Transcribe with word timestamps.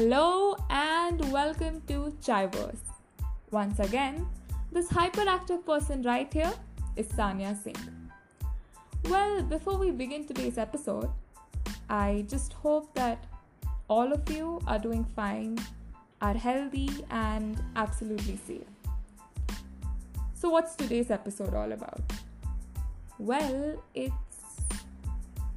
Hello 0.00 0.56
and 0.70 1.20
welcome 1.30 1.82
to 1.86 2.16
Chaiverse. 2.22 2.84
Once 3.50 3.78
again, 3.80 4.26
this 4.72 4.88
hyperactive 4.88 5.66
person 5.66 6.00
right 6.00 6.32
here 6.32 6.54
is 6.96 7.06
Sanya 7.08 7.54
Singh. 7.62 8.08
Well, 9.10 9.42
before 9.42 9.76
we 9.76 9.90
begin 9.90 10.24
today's 10.26 10.56
episode, 10.56 11.10
I 11.90 12.24
just 12.30 12.54
hope 12.54 12.94
that 12.94 13.26
all 13.88 14.10
of 14.10 14.26
you 14.30 14.62
are 14.66 14.78
doing 14.78 15.04
fine, 15.04 15.58
are 16.22 16.32
healthy, 16.32 16.88
and 17.10 17.62
absolutely 17.76 18.38
safe. 18.46 18.72
So, 20.32 20.48
what's 20.48 20.76
today's 20.76 21.10
episode 21.10 21.52
all 21.52 21.72
about? 21.72 22.00
Well, 23.18 23.84
it's 23.92 24.14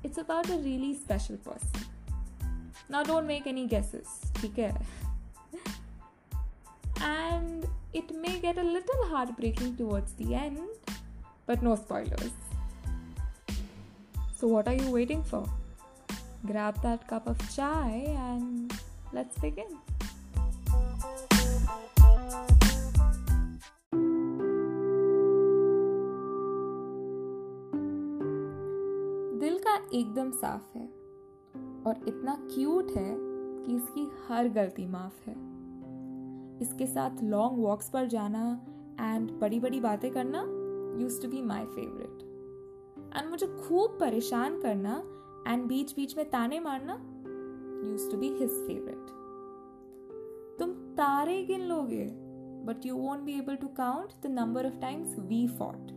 it's 0.03 0.17
about 0.17 0.49
a 0.49 0.57
really 0.57 0.95
special 0.95 1.38
person 1.38 1.92
Now, 2.88 3.02
don't 3.02 3.27
make 3.27 3.47
any 3.47 3.66
guesses, 3.66 4.09
okay? 4.45 4.73
and 7.01 7.66
it 7.92 8.15
may 8.15 8.38
get 8.41 8.59
a 8.59 8.62
little 8.62 9.06
heartbreaking 9.06 9.77
towards 9.77 10.12
the 10.15 10.34
end, 10.34 10.59
but 11.47 11.62
no 11.62 11.77
spoilers. 11.77 12.33
So, 14.37 14.47
what 14.47 14.69
are 14.69 14.74
you 14.74 14.91
waiting 14.91 15.23
for? 15.23 15.48
Grab 16.47 16.80
that 16.83 17.06
cup 17.09 17.27
of 17.27 17.38
chai 17.55 18.05
and 18.16 18.73
let's 19.12 19.38
begin. 19.38 19.78
दिल 29.41 29.59
का 29.66 29.74
एकदम 29.95 30.30
साफ 30.30 30.77
है 30.77 30.91
और 31.88 32.06
इतना 32.08 32.36
cute 32.56 32.92
है 32.92 33.16
कि 33.20 33.76
इसकी 33.76 34.12
हर 34.28 34.50
गलती 34.50 34.86
माफ़ 34.86 35.30
है। 35.30 35.36
इसके 36.62 36.88
साथ 36.88 37.23
लॉन्ग 37.23 37.59
वॉक्स 37.59 37.90
पर 37.90 38.08
जाना 38.08 38.62
एंड 39.02 39.31
बड़ी 39.31 39.59
बड़ी 39.59 39.80
बातें 39.80 40.12
करना 40.12 40.42
used 41.02 41.22
to 41.22 41.28
be 41.28 41.42
my 41.42 41.66
favourite 41.66 42.22
and 43.17 43.30
मुझे 43.30 43.48
खूब 43.48 43.98
परेशान 44.00 44.62
करना 44.62 45.03
एंड 45.48 45.66
बीच 45.66 45.95
बीच 45.95 46.17
में 46.17 46.30
ताने 46.30 46.59
मारना 46.59 46.94
used 47.90 48.12
to 48.12 48.18
be 48.18 48.28
his 48.28 48.50
favourite 48.50 49.12
तुम 50.59 50.73
तारे 50.94 51.44
गिन 51.44 51.62
लोगे 51.62 52.06
but 52.66 52.86
you 52.86 52.95
won't 52.95 53.20
be 53.20 53.34
able 53.34 53.56
to 53.56 53.68
count 53.68 54.09
the 54.23 54.31
number 54.31 54.66
of 54.66 54.73
times 54.73 55.20
we 55.20 55.47
fought 55.47 55.92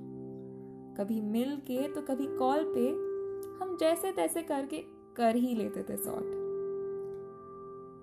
कभी 0.99 1.21
मिल 1.21 1.57
के 1.57 1.89
तो 1.89 2.01
कभी 2.01 2.27
कॉल 2.27 2.65
पे, 2.77 2.89
हम 3.59 3.77
जैसे 3.81 4.13
तैसे 4.13 4.43
करके 4.43 4.96
कर 5.17 5.37
ही 5.37 5.55
लेते 5.55 5.83
थे 5.83 5.97
सॉर्ट 5.97 6.35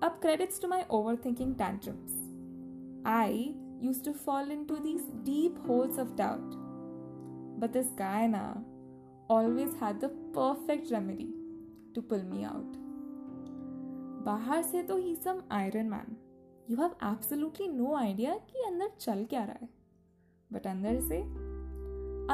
अब 0.04 0.18
credits 0.22 0.60
to 0.60 0.68
my 0.68 0.82
overthinking 1.16 1.54
tantrums 1.54 2.20
I 3.06 3.54
used 3.82 4.04
to 4.04 4.12
fall 4.12 4.52
into 4.64 4.76
these 4.76 5.10
deep 5.24 5.64
holes 5.68 5.98
of 5.98 6.14
doubt 6.14 6.54
but 7.60 7.72
this 7.72 7.94
guy 7.98 8.28
ना 8.28 8.46
always 9.30 9.74
had 9.74 10.00
the 10.00 10.08
perfect 10.32 10.90
remedy 10.90 11.28
to 11.94 12.02
pull 12.02 12.24
me 12.32 12.42
out. 12.44 12.74
बाहर 14.26 14.62
से 14.62 14.82
तो 14.82 14.96
ही 14.96 15.14
some 15.16 15.42
Iron 15.52 15.86
Man 15.86 16.16
you 16.70 16.76
have 16.76 16.94
absolutely 17.04 17.68
no 17.68 17.94
idea 17.94 18.34
कि 18.50 18.64
अंदर 18.66 18.90
चल 19.00 19.24
क्या 19.24 19.44
रहा 19.44 19.58
है. 19.60 19.68
बट 20.52 20.66
अंदर 20.66 21.00
से 21.00 21.20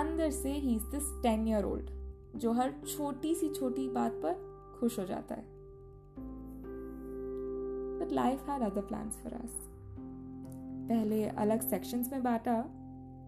अंदर 0.00 0.30
से 0.30 0.52
ही 0.52 0.74
is 0.76 0.84
this 0.84 1.12
ten 1.22 1.48
year 1.48 1.64
old 1.64 1.90
जो 2.38 2.52
हर 2.52 2.74
छोटी 2.88 3.34
सी 3.34 3.48
छोटी 3.48 3.88
बात 3.88 4.20
पर 4.24 4.49
खुश 4.80 4.98
हो 4.98 5.04
जाता 5.04 5.34
है। 5.34 5.44
But 8.00 8.12
life 8.12 8.48
had 8.48 8.62
other 8.62 8.80
plans 8.80 9.16
for 9.16 9.32
us 9.32 9.58
पहले 10.88 11.24
अलग 11.28 11.60
सेक्शंस 11.60 12.12
में 12.12 12.22
बांटा, 12.22 12.62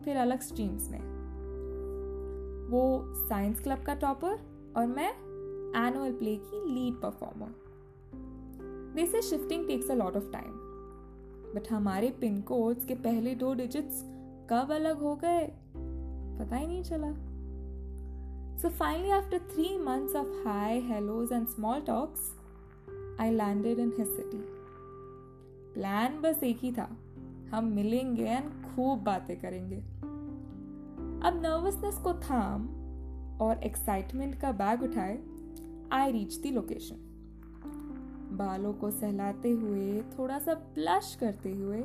फिर 0.05 0.17
अलग 0.17 0.41
स्ट्रीम्स 0.41 0.91
में। 0.91 1.01
वो 2.71 3.03
साइंस 3.29 3.61
क्लब 3.61 3.83
का 3.83 3.95
टॉपर 3.95 4.39
और 4.77 4.87
मैं 4.87 5.11
एनुअल 5.89 6.13
प्ले 6.13 6.37
की 6.37 6.65
lead 6.75 6.95
performer 6.95 7.55
they 8.95 9.07
say 9.07 9.23
shifting 9.23 9.67
takes 9.67 9.91
a 9.91 9.95
lot 9.95 10.17
of 10.17 10.31
time 10.33 10.53
but 11.55 11.71
हमारे 11.71 12.11
पिन 12.21 12.41
कोड्स 12.41 12.85
के 12.85 12.95
पहले 12.95 13.35
दो 13.35 13.53
डिजिट्स 13.55 14.03
कब 14.51 14.73
अलग 14.73 15.01
हो 15.01 15.15
गए, 15.17 15.47
पता 16.39 16.57
ही 16.57 16.67
नहीं 16.67 16.83
चला। 16.83 17.09
So 18.61 18.69
finally 18.69 19.11
after 19.11 19.39
three 19.39 19.79
months 19.79 20.17
of 20.17 20.49
hi 20.49 20.81
hellos 20.81 21.33
and 21.33 21.47
small 21.47 21.81
talks 21.81 22.21
I 23.21 23.31
landed 23.31 23.79
in 23.79 23.93
his 23.99 24.09
city 24.09 24.43
plan 25.75 26.21
बस 26.21 26.43
एक 26.43 26.59
ही 26.59 26.73
था। 26.73 26.97
हम 27.55 27.65
मिलेंगे 27.65 28.25
एंड 28.25 28.45
खूब 28.45 29.03
बातें 29.03 29.41
करेंगे। 29.41 29.77
अब 31.27 31.41
नर्वसनेस 31.43 31.99
को 31.99 32.15
थाम 32.15 32.69
और 33.41 33.63
एक्साइटमेंट 33.63 34.41
का 34.41 34.53
बैग 34.53 34.83
उठाए 34.83 35.23
आई 35.93 36.13
रीच 36.13 36.35
दी 36.35 36.51
लोकेशन 36.51 37.09
बालों 38.33 38.73
को 38.73 38.91
सहलाते 38.91 39.51
हुए, 39.51 40.03
थोड़ा 40.19 40.39
सा 40.39 40.55
ब्लश 40.55 41.17
करते 41.21 41.55
हुए, 41.55 41.85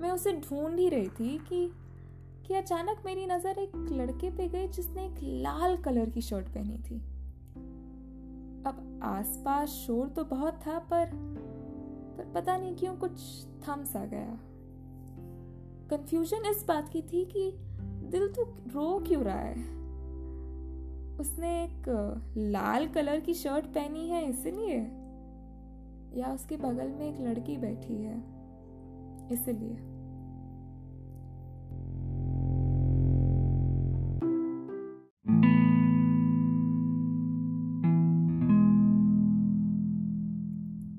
मैं 0.00 0.10
उसे 0.10 0.32
ढूंढ 0.32 0.78
ही 0.78 0.88
रही 0.88 1.08
थी 1.08 1.38
कि 1.38 1.70
कि 2.46 2.54
अचानक 2.54 3.02
मेरी 3.04 3.26
नज़र 3.26 3.58
एक 3.58 3.72
लड़के 3.92 4.30
पे 4.30 4.48
गई 4.48 4.68
जिसने 4.68 5.06
एक 5.06 5.14
लाल 5.22 5.76
कलर 5.76 6.10
की 6.10 6.20
शर्ट 6.20 6.48
पहनी 6.48 6.78
थी। 6.78 6.96
अब 8.66 9.00
आसपास 9.02 9.68
शोर 9.68 10.08
तो 10.08 10.24
बहुत 10.24 10.54
था, 10.54 10.78
पर 10.78 11.10
पर 12.16 12.32
पता 12.34 12.56
नहीं 12.56 12.76
क्यों 12.76 12.94
कुछ 12.94 13.46
थम 13.68 13.84
सा 13.84 14.04
गया। 14.04 14.38
कंफ्यूजन 15.90 16.46
इस 16.46 16.64
बात 16.68 16.88
की 16.88 17.02
थी 17.02 17.24
कि 17.24 17.50
दिल 18.10 18.28
तो 18.28 18.42
रो 18.44 19.04
क्यों 19.08 19.22
रहा 19.24 19.38
है? 19.38 19.54
उसने 21.20 21.64
एक 21.64 21.84
लाल 22.36 22.86
कलर 22.88 23.20
की 23.20 23.34
शर्ट 23.34 23.66
पहनी 23.66 24.08
है 24.08 24.28
इसलिए? 24.30 24.78
या 26.20 26.32
उसके 26.34 26.56
बगल 26.56 26.88
में 26.88 27.08
एक 27.08 27.20
लड़की 27.20 27.56
बैठी 27.56 27.94
है 27.94 28.18
इसलिए? 29.32 29.76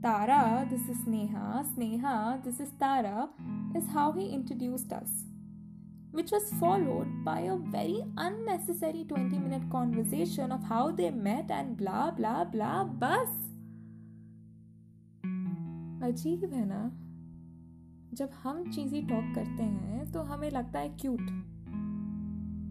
Tara, 0.06 0.68
this 0.70 0.82
is 0.88 0.98
Sneha. 1.04 1.66
Sneha, 1.66 2.44
this 2.44 2.60
is 2.60 2.70
Tara, 2.80 3.28
is 3.76 3.88
how 3.92 4.12
he 4.12 4.30
introduced 4.30 4.94
us. 4.94 5.24
which 6.12 6.32
was 6.32 6.52
followed 6.60 7.08
by 7.24 7.40
a 7.42 7.56
very 7.72 8.02
unnecessary 8.18 9.04
20 9.08 9.40
minute 9.40 9.64
conversation 9.72 10.52
of 10.52 10.64
how 10.64 10.84
they 10.92 11.10
met 11.12 11.50
and 11.50 11.76
blah 11.78 12.06
blah 12.20 12.44
blah 12.54 12.84
बस 13.02 13.34
अजीब 16.04 16.46
है 16.54 16.64
ना 16.68 16.80
जब 18.14 18.40
हम 18.44 18.64
चीज़ें 18.72 19.06
टॉक 19.08 19.36
करते 19.36 19.64
हैं 19.64 20.12
तो 20.12 20.22
हमें 20.32 20.50
लगता 20.52 20.80
है 20.80 20.96
क्यूट 21.02 21.28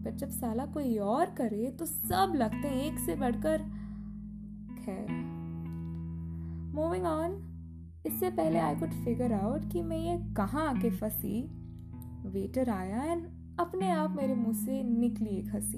पर 0.05 0.15
जब 0.23 0.29
साला 0.39 0.65
कोई 0.73 0.97
और 1.13 1.35
करे 1.37 1.71
तो 1.79 1.85
सब 1.85 2.33
लगते 2.35 2.67
हैं 2.67 2.83
एक 2.83 2.99
से 3.05 3.15
बढ़कर 3.15 3.69
खैर 4.79 5.34
मूविंग 6.75 7.05
ऑन 7.05 7.51
इससे 8.05 8.29
पहले 8.29 8.59
आई 8.59 8.75
कुड 8.75 8.89
फिगर 8.89 9.33
आउट 9.33 9.71
कि 9.71 9.81
मैं 9.81 9.97
ये 9.97 10.33
कहाँ 10.33 10.67
आके 10.67 10.89
फंसी। 10.89 11.41
वेटर 12.29 12.69
आया 12.69 13.03
एंड 13.03 13.27
अपने 13.59 13.89
आप 13.89 14.15
मेरे 14.15 14.35
मुँह 14.35 14.53
से 14.53 14.83
निकली 14.83 15.29
एक 15.29 15.55
हँसी। 15.55 15.77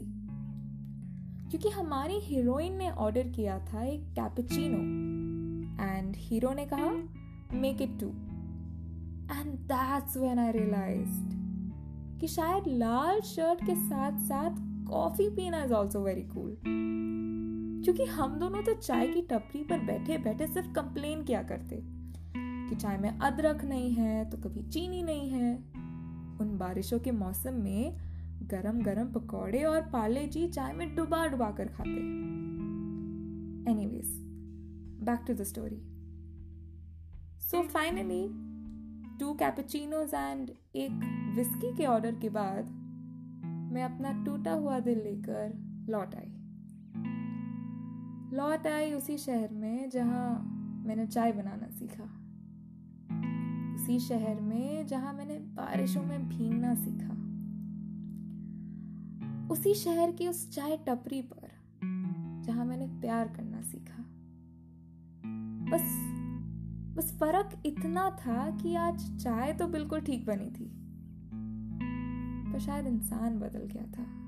क्योंकि 1.50 1.70
हमारी 1.70 2.20
हीरोइन 2.20 2.74
ने 2.74 2.90
ऑर्डर 2.90 3.28
किया 3.28 3.60
था 3.60 3.84
एक 3.84 4.02
कैपेचिनो 4.12 4.78
एंड 5.84 6.14
हीरो 6.18 6.54
ने 6.54 6.66
कहा 6.66 6.92
make 7.58 7.82
it 7.82 8.00
two 8.00 8.08
and 9.36 9.54
that's 9.54 10.18
when 10.18 10.40
I 10.40 10.52
realised 10.52 11.38
कि 12.22 12.28
शायद 12.28 12.64
लाल 12.68 13.22
शर्ट 13.22 13.66
के 13.66 13.76
साथ 13.76 14.20
साथ 14.20 14.56
कॉफ़ी 14.90 15.30
पीना 15.30 15.64
इज़ 15.64 15.74
ऑल्सो 15.74 16.00
वेरी 16.00 16.22
कूल 16.22 16.58
क्योंकि 17.88 18.06
हम 18.06 18.40
दोनों 18.40 18.62
तो 18.64 18.74
चाय 18.74 19.08
की 19.08 19.22
टपरी 19.22 19.64
पर 19.64 19.80
बैठे 19.80 20.18
बैठे 20.18 20.48
सिर्फ़ 20.48 20.68
कंप्लेन 20.68 21.24
किया 21.24 21.44
करते। 21.44 21.80
कि 22.70 22.76
चाय 22.76 22.98
में 22.98 23.10
अदरक 23.10 23.64
नहीं 23.64 23.92
है 23.94 24.30
तो 24.30 24.38
कभी 24.38 24.64
चीनी 24.64 25.04
नहीं 25.04 25.30
है। 25.30 25.56
उन 26.42 26.58
बारिशों 26.60 27.00
के 27.00 27.12
मौसम 27.12 27.54
में 27.54 27.98
गरम 28.44 28.82
गरम 28.82 29.08
पकौड़े 29.08 29.64
और 29.64 29.82
पाले 29.82 30.26
जी 30.28 30.48
चाय 30.48 30.74
में 30.74 30.96
डुबा 30.96 31.28
डुबा 31.28 31.52
कर 31.52 31.68
खाते। 31.68 31.96
Anyways 33.72 34.10
back 35.04 35.24
to 35.28 35.34
the 35.34 35.44
story 35.44 35.82
so 37.40 37.64
finally 37.64 38.24
two 39.20 39.34
cappuccinos 39.34 40.14
and 40.14 40.50
एक 40.76 41.32
विस्की 41.36 41.76
के 41.76 41.86
ऑर्डर 41.86 42.16
के 42.16 42.30
बाद 42.30 42.66
मैं 43.74 43.84
अपना 43.84 44.24
टूटा 44.24 44.52
हुआ 44.52 44.80
दिल 44.80 44.98
लेकर 44.98 45.54
लौट 45.90 46.16
आई। 46.16 46.34
लौट 48.34 48.68
आई 48.68 48.94
उसी 48.94 49.18
शहर 49.18 49.54
में 49.54 49.90
जहाँ 49.90 50.40
मैंने 50.86 51.08
चाय 51.08 51.32
बनाना 51.32 51.68
सीखा। 51.68 52.04
उसी 53.76 54.00
शहर 54.00 54.42
में 54.42 54.88
जहाँ 54.88 55.14
मैंने 55.14 55.34
बारिशों 55.34 56.04
में 56.04 56.30
भीगना 56.30 56.76
सीखा। 56.76 57.14
उसी 59.54 59.74
शहर 59.74 60.12
की 60.12 60.28
उस 60.28 60.52
चाय 60.52 60.78
टपरी 60.78 61.22
पर 61.22 61.50
जहाँ 62.46 62.66
मैंने 62.66 62.88
प्यार 62.88 63.28
करना 63.28 63.62
सीखा। 63.62 64.04
बस 65.72 66.18
बस 66.98 67.18
फ़र्क 67.20 67.62
इतना 67.66 68.10
था 68.10 68.58
कि 68.58 68.76
आज 68.76 69.18
चाय 69.18 69.54
तो 69.54 69.68
बिल्कुल 69.68 70.02
ठीक 70.02 70.26
बनी 70.26 70.46
थी। 70.46 70.72
पर 72.54 72.60
शायद 72.60 72.88
इंसान 72.88 73.40
बदल 73.40 73.66
गया 73.66 73.84
था। 73.84 74.27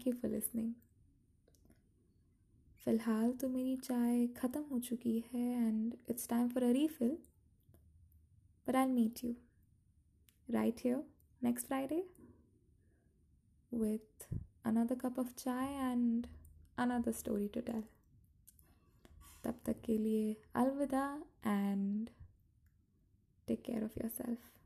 थैंक 0.00 0.06
यू 0.06 0.12
फॉर 0.20 0.72
फ़िलहाल 2.84 3.32
तो 3.32 3.48
मेरी 3.48 3.76
चाय 3.76 4.26
ख़त्म 4.36 4.60
हो 4.70 4.78
चुकी 4.78 5.18
है 5.32 5.40
and 5.66 5.96
it's 6.10 6.28
time 6.28 6.48
for 6.48 6.62
a 6.62 6.70
refill, 6.72 7.16
but 8.66 8.76
I 8.76 8.86
meet 8.86 9.24
you 9.24 9.34
right 10.48 10.80
here 10.84 11.02
next 11.42 11.66
Friday 11.66 11.98
with 13.72 14.26
another 14.66 14.94
cup 14.94 15.18
of 15.18 15.34
chai 15.34 15.74
and 15.90 16.26
another 16.78 17.12
story 17.12 17.48
to 17.48 17.60
tell. 17.60 17.84
तब 19.44 19.60
तक 19.66 19.80
के 19.84 19.98
लिए 19.98 20.36
अलविदा 20.54 21.04
and 21.46 22.10
take 23.48 23.62
care 23.62 23.84
of 23.84 23.98
your 24.00 24.08
self 24.10 24.59